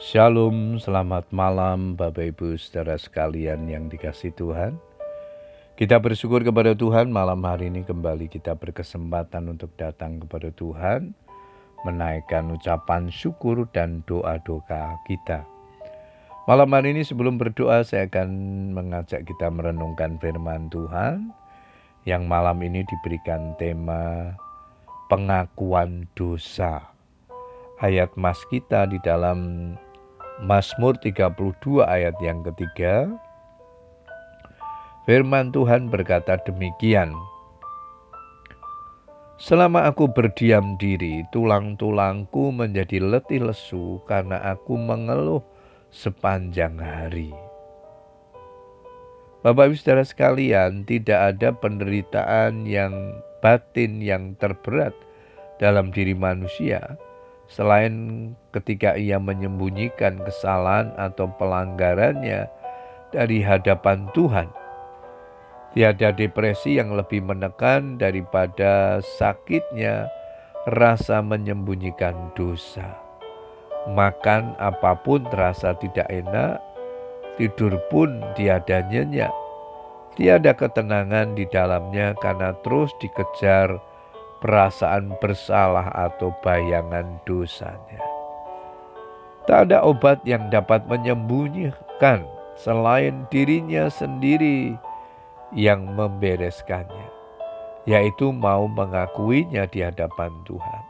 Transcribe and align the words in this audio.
Shalom, 0.00 0.80
selamat 0.80 1.28
malam 1.28 1.92
Bapak 1.92 2.32
Ibu 2.32 2.56
saudara 2.56 2.96
sekalian 2.96 3.68
yang 3.68 3.92
dikasih 3.92 4.32
Tuhan. 4.32 4.80
Kita 5.76 6.00
bersyukur 6.00 6.40
kepada 6.40 6.72
Tuhan 6.72 7.12
malam 7.12 7.44
hari 7.44 7.68
ini 7.68 7.84
kembali 7.84 8.32
kita 8.32 8.56
berkesempatan 8.56 9.52
untuk 9.52 9.68
datang 9.76 10.16
kepada 10.24 10.48
Tuhan, 10.56 11.12
menaikkan 11.84 12.48
ucapan 12.48 13.12
syukur 13.12 13.68
dan 13.76 14.00
doa-doa 14.08 14.96
kita. 15.04 15.44
Malam 16.48 16.72
hari 16.72 16.96
ini 16.96 17.04
sebelum 17.04 17.36
berdoa 17.36 17.84
saya 17.84 18.08
akan 18.08 18.32
mengajak 18.72 19.28
kita 19.28 19.52
merenungkan 19.52 20.16
firman 20.16 20.72
Tuhan 20.72 21.28
yang 22.08 22.24
malam 22.24 22.56
ini 22.64 22.88
diberikan 22.88 23.52
tema 23.60 24.32
pengakuan 25.12 26.08
dosa. 26.16 26.88
Ayat 27.84 28.16
mas 28.16 28.40
kita 28.48 28.88
di 28.88 28.96
dalam 29.00 29.72
Mazmur 30.40 30.96
32 30.96 31.84
ayat 31.84 32.16
yang 32.24 32.40
ketiga, 32.40 33.12
firman 35.04 35.52
Tuhan 35.52 35.92
berkata 35.92 36.40
demikian, 36.48 37.12
Selama 39.36 39.84
aku 39.84 40.08
berdiam 40.08 40.80
diri, 40.80 41.28
tulang-tulangku 41.28 42.56
menjadi 42.56 43.04
letih 43.04 43.52
lesu 43.52 44.00
karena 44.08 44.40
aku 44.40 44.80
mengeluh 44.80 45.44
sepanjang 45.92 46.76
hari. 46.80 47.36
Bapak 49.44 49.72
Ibu 49.72 49.76
Saudara 49.76 50.08
sekalian, 50.08 50.88
tidak 50.88 51.36
ada 51.36 51.52
penderitaan 51.52 52.64
yang 52.64 52.92
batin 53.44 54.00
yang 54.00 54.36
terberat 54.40 54.96
dalam 55.60 55.92
diri 55.92 56.16
manusia 56.16 56.96
selain 57.50 57.94
ketika 58.54 58.94
ia 58.94 59.18
menyembunyikan 59.18 60.22
kesalahan 60.22 60.94
atau 60.94 61.26
pelanggarannya 61.34 62.46
dari 63.10 63.42
hadapan 63.42 64.06
Tuhan. 64.14 64.48
Tiada 65.74 66.10
depresi 66.14 66.78
yang 66.78 66.94
lebih 66.94 67.22
menekan 67.22 67.98
daripada 67.98 68.98
sakitnya 69.18 70.10
rasa 70.66 71.22
menyembunyikan 71.22 72.14
dosa. 72.34 72.86
Makan 73.90 74.58
apa 74.58 74.98
pun 75.02 75.22
terasa 75.30 75.74
tidak 75.78 76.06
enak, 76.10 76.58
tidur 77.38 77.78
pun 77.86 78.18
tiada 78.34 78.82
nyenyak. 78.90 79.30
Tiada 80.18 80.52
ketenangan 80.58 81.38
di 81.38 81.46
dalamnya 81.48 82.18
karena 82.18 82.50
terus 82.66 82.90
dikejar 82.98 83.78
perasaan 84.40 85.12
bersalah 85.20 85.92
atau 85.92 86.32
bayangan 86.40 87.20
dosanya. 87.28 88.00
Tak 89.44 89.68
ada 89.68 89.84
obat 89.84 90.20
yang 90.24 90.48
dapat 90.48 90.84
menyembunyikan 90.88 92.24
selain 92.56 93.24
dirinya 93.32 93.88
sendiri 93.88 94.76
yang 95.56 95.84
membereskannya, 95.96 97.08
yaitu 97.88 98.32
mau 98.32 98.68
mengakuinya 98.68 99.64
di 99.68 99.84
hadapan 99.84 100.32
Tuhan. 100.44 100.82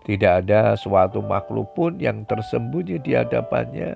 Tidak 0.00 0.32
ada 0.44 0.74
suatu 0.80 1.20
makhluk 1.20 1.76
pun 1.76 2.00
yang 2.00 2.24
tersembunyi 2.24 2.96
di 3.04 3.12
hadapannya, 3.12 3.94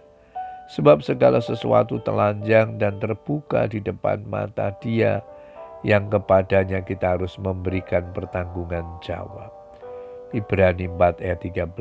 sebab 0.68 1.00
segala 1.00 1.40
sesuatu 1.40 2.00
telanjang 2.04 2.76
dan 2.76 3.00
terbuka 3.00 3.64
di 3.68 3.80
depan 3.80 4.20
mata 4.28 4.72
Dia 4.84 5.24
yang 5.84 6.08
kepadanya 6.08 6.80
kita 6.80 7.20
harus 7.20 7.36
memberikan 7.36 8.08
pertanggungan 8.16 8.88
jawab. 9.04 9.52
Ibrani 10.32 10.88
4 10.88 11.20
ayat 11.20 11.40
13 11.44 11.76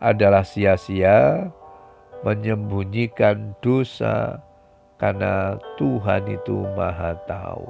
adalah 0.00 0.46
sia-sia 0.46 1.50
menyembunyikan 2.22 3.58
dosa 3.60 4.38
karena 4.96 5.58
Tuhan 5.76 6.24
itu 6.30 6.64
maha 6.78 7.18
tahu. 7.26 7.68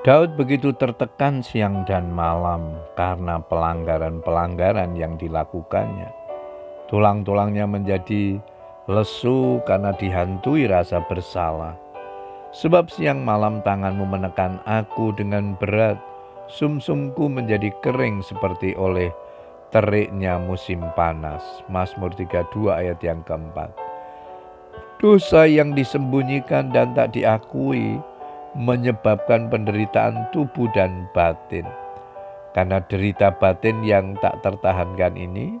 Daud 0.00 0.32
begitu 0.32 0.72
tertekan 0.72 1.44
siang 1.44 1.84
dan 1.84 2.08
malam 2.08 2.72
karena 2.96 3.36
pelanggaran-pelanggaran 3.36 4.96
yang 4.96 5.20
dilakukannya. 5.20 6.19
Tulang-tulangnya 6.90 7.70
menjadi 7.70 8.42
lesu 8.90 9.62
karena 9.62 9.94
dihantui 9.94 10.66
rasa 10.66 10.98
bersalah. 11.06 11.78
Sebab 12.50 12.90
siang 12.90 13.22
malam 13.22 13.62
tanganmu 13.62 14.02
menekan 14.10 14.58
aku 14.66 15.14
dengan 15.14 15.54
berat, 15.62 15.94
sumsumku 16.50 17.30
menjadi 17.30 17.70
kering 17.78 18.26
seperti 18.26 18.74
oleh 18.74 19.14
teriknya 19.70 20.42
musim 20.42 20.82
panas. 20.98 21.62
Mazmur 21.70 22.10
32 22.18 22.74
ayat 22.74 22.98
yang 23.06 23.22
keempat. 23.22 23.70
Dosa 24.98 25.46
yang 25.46 25.78
disembunyikan 25.78 26.74
dan 26.74 26.92
tak 26.98 27.14
diakui 27.14 28.02
menyebabkan 28.58 29.46
penderitaan 29.46 30.26
tubuh 30.34 30.66
dan 30.74 31.06
batin. 31.14 31.64
Karena 32.50 32.82
derita 32.82 33.30
batin 33.30 33.86
yang 33.86 34.18
tak 34.18 34.42
tertahankan 34.42 35.14
ini, 35.14 35.54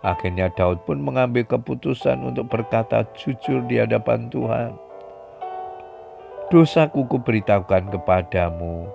Akhirnya 0.00 0.48
Daud 0.56 0.80
pun 0.88 0.96
mengambil 0.96 1.44
keputusan 1.44 2.24
untuk 2.24 2.48
berkata 2.48 3.04
jujur 3.12 3.60
di 3.68 3.76
hadapan 3.76 4.32
Tuhan. 4.32 4.72
Dosaku 6.48 7.04
kuberitahukan 7.06 7.92
kepadamu, 7.94 8.88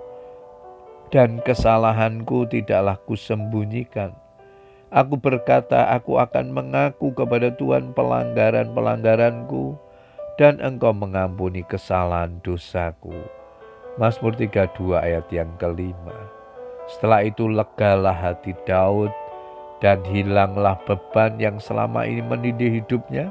dan 1.14 1.38
kesalahanku 1.46 2.50
tidaklah 2.50 2.98
kusembunyikan. 3.06 4.12
Aku 4.90 5.16
berkata, 5.18 5.94
aku 5.94 6.18
akan 6.18 6.52
mengaku 6.52 7.14
kepada 7.14 7.54
Tuhan 7.54 7.94
pelanggaran-pelanggaranku, 7.94 9.78
dan 10.36 10.58
engkau 10.60 10.92
mengampuni 10.92 11.62
kesalahan 11.64 12.36
dosaku. 12.42 13.14
Mazmur 13.96 14.36
32 14.36 15.00
ayat 15.00 15.24
yang 15.32 15.48
kelima. 15.56 16.28
Setelah 16.86 17.24
itu 17.24 17.48
legalah 17.48 18.12
hati 18.12 18.52
Daud 18.68 19.10
dan 19.80 20.00
hilanglah 20.08 20.80
beban 20.88 21.36
yang 21.36 21.60
selama 21.60 22.08
ini 22.08 22.24
menindih 22.24 22.80
hidupnya, 22.80 23.28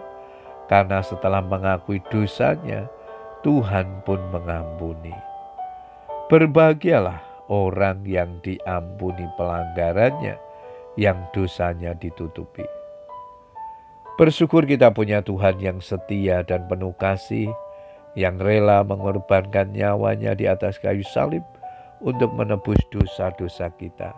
karena 0.69 1.01
setelah 1.01 1.41
mengakui 1.41 2.01
dosanya, 2.09 2.85
Tuhan 3.41 4.01
pun 4.05 4.17
mengampuni. 4.33 5.13
Berbahagialah 6.25 7.21
orang 7.49 8.01
yang 8.05 8.41
diampuni 8.41 9.29
pelanggarannya, 9.37 10.37
yang 10.97 11.17
dosanya 11.33 11.93
ditutupi. 11.93 12.65
Bersyukur 14.15 14.63
kita 14.65 14.95
punya 14.95 15.19
Tuhan 15.21 15.59
yang 15.59 15.77
setia 15.83 16.41
dan 16.47 16.65
penuh 16.71 16.95
kasih, 16.95 17.51
yang 18.15 18.39
rela 18.39 18.81
mengorbankan 18.81 19.75
nyawanya 19.75 20.33
di 20.33 20.47
atas 20.47 20.79
kayu 20.79 21.03
salib 21.03 21.43
untuk 21.99 22.31
menebus 22.31 22.79
dosa-dosa 22.89 23.69
kita. 23.75 24.15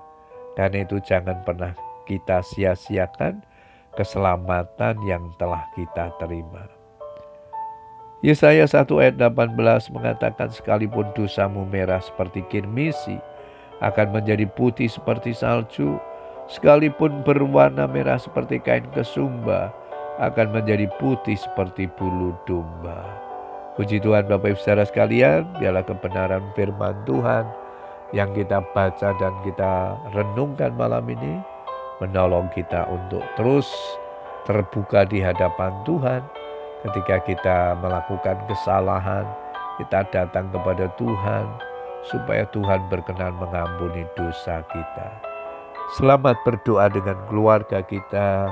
Karena 0.53 0.85
itu 0.85 1.01
jangan 1.01 1.41
pernah 1.41 1.73
kita 2.07 2.39
sia-siakan 2.39 3.43
keselamatan 3.99 4.95
yang 5.03 5.27
telah 5.35 5.67
kita 5.75 6.15
terima. 6.21 6.69
Yesaya 8.25 8.65
1 8.65 8.87
ayat 8.97 9.15
18 9.19 9.93
mengatakan 9.93 10.49
sekalipun 10.49 11.05
dosamu 11.13 11.67
merah 11.69 12.01
seperti 12.01 12.41
kirmisi 12.49 13.21
akan 13.77 14.09
menjadi 14.09 14.49
putih 14.57 14.89
seperti 14.89 15.37
salju, 15.37 16.01
sekalipun 16.49 17.21
berwarna 17.21 17.85
merah 17.85 18.17
seperti 18.17 18.57
kain 18.57 18.89
kesumba 18.89 19.69
akan 20.17 20.49
menjadi 20.49 20.89
putih 20.97 21.37
seperti 21.37 21.85
bulu 21.93 22.33
domba. 22.49 23.05
Puji 23.77 24.01
Tuhan 24.01 24.25
Bapak 24.25 24.57
Ibu 24.57 24.59
Saudara 24.65 24.89
sekalian, 24.89 25.45
biarlah 25.61 25.85
kebenaran 25.85 26.41
firman 26.57 26.97
Tuhan 27.05 27.45
yang 28.17 28.33
kita 28.33 28.65
baca 28.73 29.13
dan 29.21 29.33
kita 29.45 29.93
renungkan 30.17 30.73
malam 30.73 31.05
ini 31.05 31.37
menolong 31.99 32.49
kita 32.53 32.85
untuk 32.89 33.25
terus 33.35 33.67
terbuka 34.45 35.03
di 35.05 35.21
hadapan 35.21 35.73
Tuhan. 35.83 36.21
Ketika 36.85 37.17
kita 37.25 37.57
melakukan 37.81 38.37
kesalahan, 38.45 39.25
kita 39.81 40.05
datang 40.13 40.47
kepada 40.53 40.87
Tuhan 40.95 41.45
supaya 42.05 42.45
Tuhan 42.53 42.85
berkenan 42.87 43.35
mengampuni 43.35 44.05
dosa 44.13 44.61
kita. 44.71 45.09
Selamat 45.97 46.37
berdoa 46.45 46.87
dengan 46.91 47.17
keluarga 47.27 47.81
kita. 47.81 48.51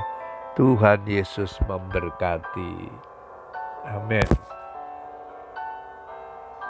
Tuhan 0.56 1.04
Yesus 1.04 1.60
memberkati. 1.68 2.88
Amin. 3.92 4.55